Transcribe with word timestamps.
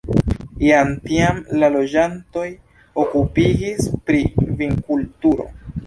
Jam 0.67 0.93
tiam 1.03 1.37
la 1.65 1.69
loĝantoj 1.77 2.47
okupiĝis 3.05 3.95
pri 4.09 4.27
vinkulturo. 4.65 5.53